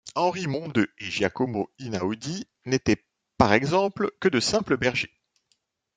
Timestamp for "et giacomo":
0.97-1.69